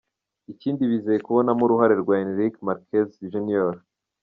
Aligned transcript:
Ikindi 0.53 0.81
bizeye 0.91 1.19
kubonamo 1.25 1.61
uruhare 1.65 1.93
rwa 2.01 2.15
Enrique 2.25 2.59
Marquez 2.67 3.07
Jr. 3.31 3.73